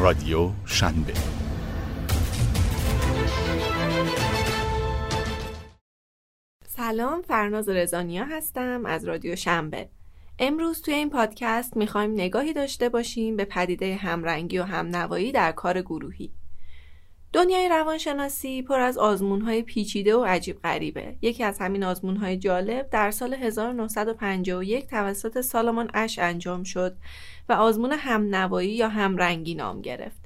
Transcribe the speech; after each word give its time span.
رادیو 0.00 0.50
شنبه. 0.66 1.12
سلام 6.66 7.22
فرناز 7.22 7.68
رزانیا 7.68 8.24
هستم 8.24 8.86
از 8.86 9.04
رادیو 9.04 9.36
شنبه. 9.36 9.88
امروز 10.38 10.82
توی 10.82 10.94
این 10.94 11.10
پادکست 11.10 11.76
می‌خوایم 11.76 12.12
نگاهی 12.12 12.52
داشته 12.52 12.88
باشیم 12.88 13.36
به 13.36 13.44
پدیده 13.44 13.96
همرنگی 13.96 14.58
و 14.58 14.62
همنوایی 14.62 15.32
در 15.32 15.52
کار 15.52 15.82
گروهی. 15.82 16.32
دنیای 17.32 17.68
روانشناسی 17.68 18.62
پر 18.62 18.80
از 18.80 18.98
آزمونهای 18.98 19.62
پیچیده 19.62 20.16
و 20.16 20.24
عجیب 20.24 20.62
غریبه. 20.62 21.16
یکی 21.22 21.44
از 21.44 21.58
همین 21.58 21.84
آزمونهای 21.84 22.36
جالب 22.36 22.90
در 22.90 23.10
سال 23.10 23.34
1951 23.34 24.86
توسط 24.86 25.40
سالمان 25.40 25.90
اش 25.94 26.18
انجام 26.18 26.62
شد 26.62 26.96
و 27.48 27.52
آزمون 27.52 27.92
همنوایی 27.92 28.70
یا 28.70 28.88
همرنگی 28.88 29.54
نام 29.54 29.80
گرفت. 29.80 30.20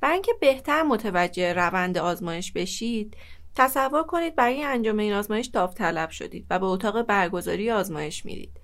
برای 0.00 0.14
اینکه 0.14 0.32
بهتر 0.40 0.82
متوجه 0.82 1.52
روند 1.52 1.98
آزمایش 1.98 2.52
بشید، 2.52 3.16
تصور 3.56 4.02
کنید 4.02 4.36
برای 4.36 4.64
انجام 4.64 4.98
این 4.98 5.12
آزمایش 5.12 5.46
داوطلب 5.46 6.10
شدید 6.10 6.46
و 6.50 6.58
به 6.58 6.66
اتاق 6.66 7.02
برگزاری 7.02 7.70
آزمایش 7.70 8.24
میرید. 8.24 8.60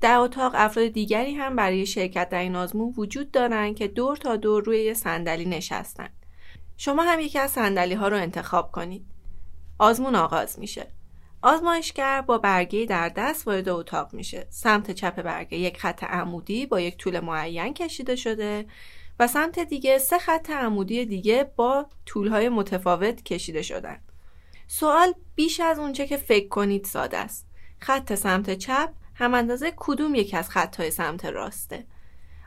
در 0.00 0.16
اتاق 0.16 0.52
افراد 0.54 0.88
دیگری 0.88 1.34
هم 1.34 1.56
برای 1.56 1.86
شرکت 1.86 2.28
در 2.28 2.38
این 2.38 2.56
آزمون 2.56 2.94
وجود 2.96 3.30
دارند 3.30 3.76
که 3.76 3.88
دور 3.88 4.16
تا 4.16 4.36
دور 4.36 4.64
روی 4.64 4.94
صندلی 4.94 5.44
نشستند. 5.44 6.23
شما 6.76 7.02
هم 7.02 7.20
یکی 7.20 7.38
از 7.38 7.50
سندلی 7.50 7.94
ها 7.94 8.08
رو 8.08 8.16
انتخاب 8.16 8.72
کنید. 8.72 9.06
آزمون 9.78 10.14
آغاز 10.14 10.58
میشه. 10.58 10.86
آزمایشگر 11.42 12.20
با 12.20 12.38
برگه 12.38 12.86
در 12.86 13.08
دست 13.08 13.46
وارد 13.48 13.68
اتاق 13.68 14.14
میشه. 14.14 14.46
سمت 14.50 14.90
چپ 14.90 15.22
برگه 15.22 15.58
یک 15.58 15.78
خط 15.78 16.04
عمودی 16.04 16.66
با 16.66 16.80
یک 16.80 16.96
طول 16.96 17.20
معین 17.20 17.74
کشیده 17.74 18.16
شده 18.16 18.66
و 19.18 19.26
سمت 19.26 19.58
دیگه 19.58 19.98
سه 19.98 20.18
خط 20.18 20.50
عمودی 20.50 21.06
دیگه 21.06 21.50
با 21.56 21.86
طولهای 22.06 22.48
متفاوت 22.48 23.22
کشیده 23.22 23.62
شدن. 23.62 24.00
سوال 24.66 25.14
بیش 25.34 25.60
از 25.60 25.78
اونچه 25.78 26.06
که 26.06 26.16
فکر 26.16 26.48
کنید 26.48 26.84
ساده 26.84 27.18
است. 27.18 27.46
خط 27.78 28.14
سمت 28.14 28.54
چپ 28.54 28.88
هم 29.14 29.34
اندازه 29.34 29.72
کدوم 29.76 30.14
یک 30.14 30.34
از 30.34 30.50
خطهای 30.50 30.90
سمت 30.90 31.24
راسته. 31.24 31.86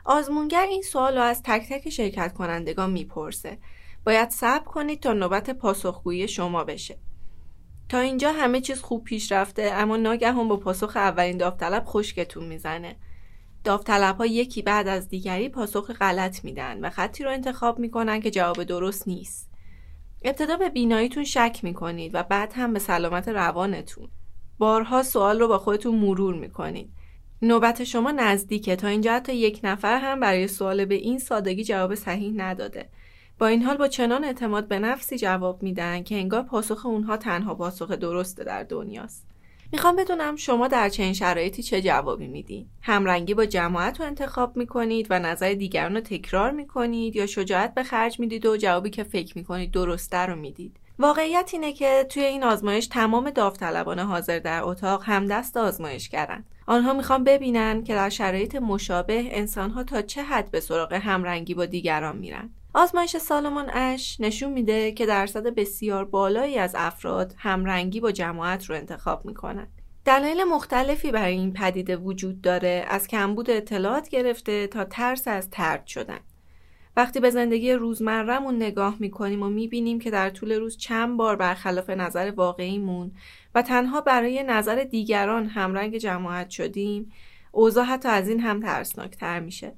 آزمونگر 0.04 0.62
این 0.62 0.82
سوال 0.82 1.16
رو 1.16 1.22
از 1.22 1.42
تک 1.42 1.68
تک 1.68 1.88
شرکت 1.88 2.32
کنندگان 2.32 2.90
می‌پرسه 2.90 3.58
باید 4.04 4.30
صبر 4.30 4.64
کنید 4.64 5.00
تا 5.00 5.12
نوبت 5.12 5.50
پاسخگویی 5.50 6.28
شما 6.28 6.64
بشه. 6.64 6.98
تا 7.88 7.98
اینجا 7.98 8.32
همه 8.32 8.60
چیز 8.60 8.80
خوب 8.80 9.04
پیش 9.04 9.32
رفته 9.32 9.70
اما 9.74 9.96
ناگهان 9.96 10.48
با 10.48 10.56
پاسخ 10.56 10.96
اولین 10.96 11.36
داوطلب 11.36 11.84
خشکتون 11.86 12.44
می‌زنه. 12.44 12.96
داوطلب 13.64 14.16
ها 14.16 14.26
یکی 14.26 14.62
بعد 14.62 14.88
از 14.88 15.08
دیگری 15.08 15.48
پاسخ 15.48 15.90
غلط 15.92 16.44
میدن 16.44 16.84
و 16.84 16.90
خطی 16.90 17.24
رو 17.24 17.30
انتخاب 17.30 17.78
می‌کنن 17.78 18.20
که 18.20 18.30
جواب 18.30 18.64
درست 18.64 19.08
نیست. 19.08 19.50
ابتدا 20.24 20.56
به 20.56 20.68
بیناییتون 20.68 21.24
شک 21.24 21.60
می‌کنید 21.62 22.14
و 22.14 22.22
بعد 22.22 22.52
هم 22.52 22.72
به 22.72 22.78
سلامت 22.78 23.28
روانتون. 23.28 24.08
بارها 24.58 25.02
سوال 25.02 25.40
رو 25.40 25.48
با 25.48 25.58
خودتون 25.58 25.94
مرور 25.94 26.34
می‌کنید. 26.34 26.90
نوبت 27.42 27.84
شما 27.84 28.10
نزدیکه 28.10 28.76
تا 28.76 28.88
اینجا 28.88 29.14
حتی 29.14 29.34
یک 29.34 29.60
نفر 29.64 29.98
هم 29.98 30.20
برای 30.20 30.48
سوال 30.48 30.84
به 30.84 30.94
این 30.94 31.18
سادگی 31.18 31.64
جواب 31.64 31.94
صحیح 31.94 32.32
نداده. 32.36 32.88
با 33.38 33.46
این 33.46 33.62
حال 33.62 33.76
با 33.76 33.88
چنان 33.88 34.24
اعتماد 34.24 34.68
به 34.68 34.78
نفسی 34.78 35.18
جواب 35.18 35.62
میدن 35.62 36.02
که 36.02 36.14
انگار 36.14 36.42
پاسخ 36.42 36.86
اونها 36.86 37.16
تنها 37.16 37.54
پاسخ 37.54 37.90
درسته 37.90 38.44
در 38.44 38.62
دنیاست. 38.62 39.26
می‌خوام 39.72 39.96
بدونم 39.96 40.36
شما 40.36 40.68
در 40.68 40.88
چنین 40.88 41.12
شرایطی 41.12 41.62
چه 41.62 41.82
جوابی 41.82 42.26
میدین؟ 42.26 42.66
همرنگی 42.82 43.34
با 43.34 43.46
جماعت 43.46 44.00
رو 44.00 44.06
انتخاب 44.06 44.56
می‌کنید 44.56 45.06
و 45.10 45.18
نظر 45.18 45.54
دیگران 45.54 45.94
رو 45.94 46.00
تکرار 46.00 46.50
می‌کنید 46.50 47.16
یا 47.16 47.26
شجاعت 47.26 47.74
به 47.74 47.82
خرج 47.82 48.20
می‌دید 48.20 48.46
و 48.46 48.56
جوابی 48.56 48.90
که 48.90 49.04
فکر 49.04 49.38
می‌کنید 49.38 49.70
درسته 49.70 50.18
رو 50.18 50.36
می‌دید؟ 50.36 50.76
واقعیت 50.98 51.50
اینه 51.52 51.72
که 51.72 52.06
توی 52.08 52.22
این 52.22 52.44
آزمایش 52.44 52.86
تمام 52.86 53.30
داوطلبان 53.30 53.98
حاضر 53.98 54.38
در 54.38 54.62
اتاق 54.62 55.02
همدست 55.04 55.56
آزمایشگرن. 55.56 56.44
آنها 56.66 56.92
می‌خوان 56.92 57.24
ببینن 57.24 57.84
که 57.84 57.94
در 57.94 58.08
شرایط 58.08 58.56
مشابه 58.56 59.28
انسانها 59.30 59.84
تا 59.84 60.02
چه 60.02 60.22
حد 60.22 60.50
به 60.50 60.60
سراغ 60.60 60.92
همرنگی 60.92 61.54
با 61.54 61.66
دیگران 61.66 62.16
میرن. 62.16 62.50
آزمایش 62.74 63.16
سالمون 63.16 63.70
اش 63.72 64.20
نشون 64.20 64.52
میده 64.52 64.92
که 64.92 65.06
درصد 65.06 65.46
بسیار 65.46 66.04
بالایی 66.04 66.58
از 66.58 66.74
افراد 66.78 67.34
همرنگی 67.38 68.00
با 68.00 68.12
جماعت 68.12 68.64
رو 68.64 68.74
انتخاب 68.74 69.24
می‌کنن. 69.24 69.68
دلایل 70.04 70.44
مختلفی 70.44 71.10
برای 71.10 71.32
این 71.34 71.52
پدیده 71.52 71.96
وجود 71.96 72.40
داره 72.40 72.84
از 72.88 73.06
کمبود 73.06 73.50
اطلاعات 73.50 74.08
گرفته 74.08 74.66
تا 74.66 74.84
ترس 74.84 75.28
از 75.28 75.50
ترد 75.50 75.86
شدن. 75.86 76.18
وقتی 76.96 77.20
به 77.20 77.30
زندگی 77.30 77.72
روزمرهمون 77.72 78.56
نگاه 78.56 78.96
می‌کنیم 79.00 79.42
و 79.42 79.48
می‌بینیم 79.48 79.98
که 79.98 80.10
در 80.10 80.30
طول 80.30 80.52
روز 80.52 80.76
چند 80.76 81.16
بار 81.16 81.36
برخلاف 81.36 81.90
نظر 81.90 82.32
واقعیمون 82.36 83.12
و 83.54 83.62
تنها 83.62 84.00
برای 84.00 84.42
نظر 84.42 84.84
دیگران 84.84 85.46
همرنگ 85.46 85.96
جماعت 85.96 86.50
شدیم 86.50 87.12
اوضاع 87.52 87.84
حتی 87.84 88.08
از 88.08 88.28
این 88.28 88.40
هم 88.40 88.60
ترسناکتر 88.60 89.40
میشه. 89.40 89.72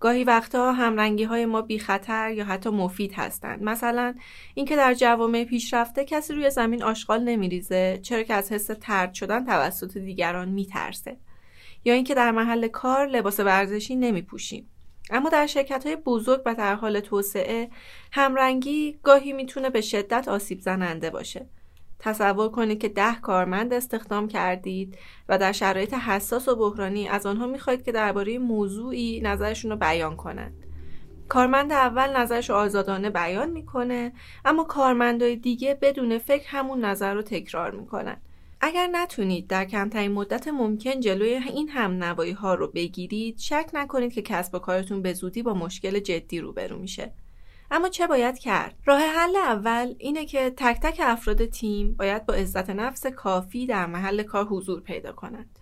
گاهی 0.00 0.24
وقتها 0.24 0.72
همرنگی 0.72 1.24
های 1.24 1.46
ما 1.46 1.62
بی 1.62 1.78
خطر 1.78 2.30
یا 2.30 2.44
حتی 2.44 2.70
مفید 2.70 3.12
هستند. 3.12 3.62
مثلا 3.62 4.14
اینکه 4.54 4.76
در 4.76 4.94
جوامع 4.94 5.44
پیشرفته 5.44 6.04
کسی 6.04 6.34
روی 6.34 6.50
زمین 6.50 6.82
آشغال 6.82 7.22
نمیریزه 7.22 7.98
چرا 8.02 8.22
که 8.22 8.34
از 8.34 8.52
حس 8.52 8.70
ترد 8.80 9.14
شدن 9.14 9.44
توسط 9.44 9.98
دیگران 9.98 10.48
میترسه. 10.48 11.16
یا 11.84 11.94
اینکه 11.94 12.14
در 12.14 12.30
محل 12.30 12.68
کار 12.68 13.06
لباس 13.06 13.40
ورزشی 13.40 13.96
نمیپوشیم. 13.96 14.70
اما 15.10 15.28
در 15.28 15.46
شرکت 15.46 15.86
های 15.86 15.96
بزرگ 15.96 16.42
و 16.46 16.54
در 16.54 16.74
حال 16.74 17.00
توسعه 17.00 17.70
همرنگی 18.12 18.98
گاهی 19.02 19.32
می‌تونه 19.32 19.70
به 19.70 19.80
شدت 19.80 20.28
آسیب 20.28 20.60
زننده 20.60 21.10
باشه. 21.10 21.46
تصور 21.98 22.48
کنید 22.48 22.80
که 22.80 22.88
ده 22.88 23.20
کارمند 23.20 23.72
استخدام 23.72 24.28
کردید 24.28 24.98
و 25.28 25.38
در 25.38 25.52
شرایط 25.52 25.94
حساس 25.94 26.48
و 26.48 26.56
بحرانی 26.56 27.08
از 27.08 27.26
آنها 27.26 27.46
می‌خواهید 27.46 27.84
که 27.84 27.92
درباره 27.92 28.38
موضوعی 28.38 29.20
نظرشون 29.20 29.70
رو 29.70 29.76
بیان 29.76 30.16
کنند. 30.16 30.64
کارمند 31.28 31.72
اول 31.72 32.16
نظرش 32.16 32.50
رو 32.50 32.56
آزادانه 32.56 33.10
بیان 33.10 33.50
می‌کنه 33.50 34.12
اما 34.44 34.64
کارمندای 34.64 35.36
دیگه 35.36 35.78
بدون 35.82 36.18
فکر 36.18 36.48
همون 36.48 36.84
نظر 36.84 37.14
رو 37.14 37.22
تکرار 37.22 37.70
می‌کنن. 37.70 38.16
اگر 38.60 38.88
نتونید 38.92 39.46
در 39.46 39.64
کمترین 39.64 40.12
مدت 40.12 40.48
ممکن 40.48 41.00
جلوی 41.00 41.34
این 41.34 41.68
هم 41.68 42.04
نوایی 42.04 42.32
ها 42.32 42.54
رو 42.54 42.66
بگیرید 42.66 43.38
شک 43.38 43.70
نکنید 43.72 44.12
که 44.12 44.22
کسب 44.22 44.54
و 44.54 44.58
کارتون 44.58 45.02
به 45.02 45.12
زودی 45.12 45.42
با 45.42 45.54
مشکل 45.54 45.98
جدی 45.98 46.40
روبرو 46.40 46.78
میشه. 46.78 47.12
اما 47.70 47.88
چه 47.88 48.06
باید 48.06 48.38
کرد؟ 48.38 48.74
راه 48.84 49.00
حل 49.00 49.36
اول 49.36 49.94
اینه 49.98 50.24
که 50.24 50.52
تک 50.56 50.80
تک 50.82 51.00
افراد 51.04 51.46
تیم 51.46 51.94
باید 51.94 52.26
با 52.26 52.34
عزت 52.34 52.70
نفس 52.70 53.06
کافی 53.06 53.66
در 53.66 53.86
محل 53.86 54.22
کار 54.22 54.44
حضور 54.44 54.80
پیدا 54.80 55.12
کنند. 55.12 55.58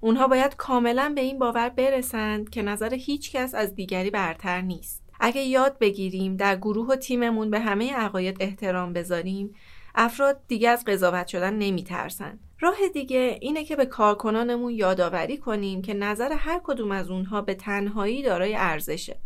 اونها 0.00 0.28
باید 0.28 0.56
کاملا 0.56 1.12
به 1.14 1.20
این 1.20 1.38
باور 1.38 1.68
برسند 1.68 2.50
که 2.50 2.62
نظر 2.62 2.94
هیچ 2.94 3.32
کس 3.32 3.54
از 3.54 3.74
دیگری 3.74 4.10
برتر 4.10 4.60
نیست. 4.60 5.02
اگه 5.20 5.42
یاد 5.42 5.78
بگیریم 5.78 6.36
در 6.36 6.56
گروه 6.56 6.86
و 6.86 6.96
تیممون 6.96 7.50
به 7.50 7.60
همه 7.60 7.94
عقاید 7.94 8.36
احترام 8.40 8.92
بذاریم 8.92 9.54
افراد 9.94 10.40
دیگه 10.48 10.68
از 10.68 10.84
قضاوت 10.84 11.26
شدن 11.26 11.54
نمیترسن. 11.54 12.38
راه 12.60 12.76
دیگه 12.94 13.38
اینه 13.40 13.64
که 13.64 13.76
به 13.76 13.86
کارکنانمون 13.86 14.72
یادآوری 14.72 15.36
کنیم 15.36 15.82
که 15.82 15.94
نظر 15.94 16.32
هر 16.32 16.60
کدوم 16.64 16.92
از 16.92 17.10
اونها 17.10 17.42
به 17.42 17.54
تنهایی 17.54 18.22
دارای 18.22 18.54
ارزشه. 18.56 19.16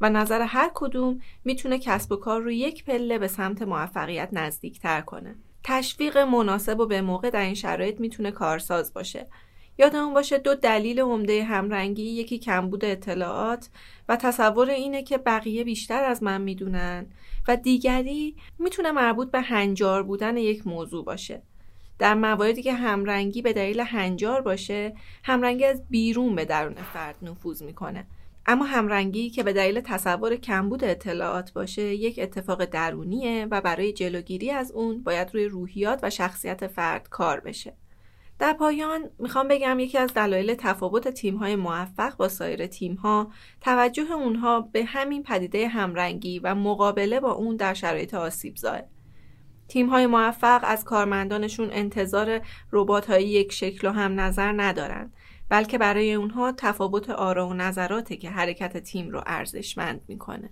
و 0.00 0.10
نظر 0.10 0.42
هر 0.42 0.70
کدوم 0.74 1.20
می‌تونه 1.44 1.78
کسب 1.78 2.12
و 2.12 2.16
کار 2.16 2.40
رو 2.40 2.50
یک 2.50 2.84
پله 2.84 3.18
به 3.18 3.28
سمت 3.28 3.62
موفقیت 3.62 4.28
نزدیکتر 4.32 5.00
کنه. 5.00 5.34
تشویق 5.64 6.18
مناسب 6.18 6.80
و 6.80 6.86
به 6.86 7.00
موقع 7.00 7.30
در 7.30 7.40
این 7.40 7.54
شرایط 7.54 8.00
می‌تونه 8.00 8.30
کارساز 8.30 8.94
باشه. 8.94 9.26
یادمون 9.78 10.14
باشه 10.14 10.38
دو 10.38 10.54
دلیل 10.54 11.00
عمده 11.00 11.44
همرنگی 11.44 12.02
یکی 12.02 12.38
کمبود 12.38 12.84
اطلاعات 12.84 13.68
و 14.08 14.16
تصور 14.16 14.70
اینه 14.70 15.02
که 15.02 15.18
بقیه 15.18 15.64
بیشتر 15.64 16.04
از 16.04 16.22
من 16.22 16.40
می‌دونن 16.40 17.06
و 17.48 17.56
دیگری 17.56 18.36
می‌تونه 18.58 18.92
مربوط 18.92 19.30
به 19.30 19.40
هنجار 19.40 20.02
بودن 20.02 20.36
یک 20.36 20.66
موضوع 20.66 21.04
باشه. 21.04 21.42
در 21.98 22.14
مواردی 22.14 22.62
که 22.62 22.74
همرنگی 22.74 23.42
به 23.42 23.52
دلیل 23.52 23.80
هنجار 23.80 24.40
باشه 24.40 24.94
همرنگی 25.24 25.64
از 25.64 25.82
بیرون 25.90 26.34
به 26.34 26.44
درون 26.44 26.74
فرد 26.74 27.16
نفوذ 27.22 27.62
می‌کنه 27.62 28.06
اما 28.50 28.64
همرنگی 28.64 29.30
که 29.30 29.42
به 29.42 29.52
دلیل 29.52 29.80
تصور 29.80 30.36
کمبود 30.36 30.84
اطلاعات 30.84 31.52
باشه 31.52 31.82
یک 31.82 32.18
اتفاق 32.22 32.64
درونیه 32.64 33.46
و 33.50 33.60
برای 33.60 33.92
جلوگیری 33.92 34.50
از 34.50 34.72
اون 34.72 35.02
باید 35.02 35.34
روی 35.34 35.44
روحیات 35.44 36.00
و 36.02 36.10
شخصیت 36.10 36.66
فرد 36.66 37.08
کار 37.08 37.40
بشه. 37.40 37.76
در 38.38 38.52
پایان 38.52 39.10
می‌خوام 39.18 39.48
بگم 39.48 39.78
یکی 39.78 39.98
از 39.98 40.14
دلایل 40.14 40.54
تفاوت 40.54 41.08
تیم‌های 41.08 41.56
موفق 41.56 42.16
با 42.16 42.28
سایر 42.28 42.66
تیم‌ها 42.66 43.32
توجه 43.60 44.12
اونها 44.12 44.60
به 44.60 44.84
همین 44.84 45.22
پدیده 45.22 45.68
همرنگی 45.68 46.38
و 46.38 46.54
مقابله 46.54 47.20
با 47.20 47.32
اون 47.32 47.56
در 47.56 47.74
شرایط 47.74 48.14
آسیبزا. 48.14 48.78
تیم‌های 49.68 50.06
موفق 50.06 50.60
از 50.62 50.84
کارمندانشون 50.84 51.68
انتظار 51.72 52.40
ربات‌های 52.72 53.24
یک 53.24 53.52
شکل 53.52 53.88
و 53.88 53.90
هم 53.90 54.20
نظر 54.20 54.52
ندارن 54.56 55.12
بلکه 55.48 55.78
برای 55.78 56.14
اونها 56.14 56.52
تفاوت 56.52 57.10
آرا 57.10 57.48
و 57.48 57.54
نظراته 57.54 58.16
که 58.16 58.30
حرکت 58.30 58.76
تیم 58.76 59.10
رو 59.10 59.22
ارزشمند 59.26 60.00
می‌کنه. 60.08 60.50